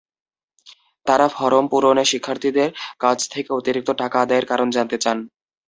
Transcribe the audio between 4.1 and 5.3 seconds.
আদায়ের কারণ জানতে চান।